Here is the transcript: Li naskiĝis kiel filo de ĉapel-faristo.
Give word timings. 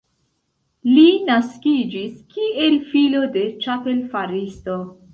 Li 0.93 1.03
naskiĝis 1.27 2.17
kiel 2.33 2.81
filo 2.91 3.25
de 3.39 3.47
ĉapel-faristo. 3.69 4.85